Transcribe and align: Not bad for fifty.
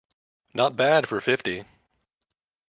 Not 0.55 0.75
bad 0.75 1.07
for 1.07 1.21
fifty. 1.21 1.63